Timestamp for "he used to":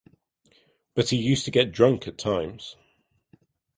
1.09-1.51